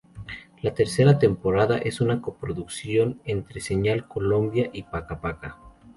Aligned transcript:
La 0.63 0.73
tercera 0.73 1.19
temporada 1.19 1.77
es 1.77 2.01
una 2.01 2.23
Co-Producción 2.23 3.21
entre 3.23 3.61
Señal 3.61 4.07
Colombia 4.07 4.67
y 4.73 4.81
Paka 4.81 5.21
Paka. 5.21 5.59